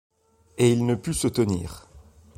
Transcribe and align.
Et 0.57 0.71
il 0.71 0.87
ne 0.87 0.95
put 0.95 1.13
se 1.13 1.27
tenir. 1.27 1.85